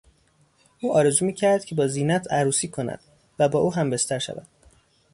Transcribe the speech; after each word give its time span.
او 0.81 0.95
آرزو 0.97 1.25
میکرد 1.25 1.65
با 1.77 1.87
زینت 1.87 2.31
عروسی 2.31 2.67
کند 2.67 2.99
و 3.39 3.49
با 3.49 3.59
او 3.59 3.73
همبستر 3.73 4.19
شود. 4.19 4.47